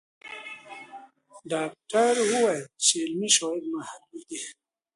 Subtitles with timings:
[1.51, 4.41] ډاکټره وویل چې علمي شواهد محدود دي.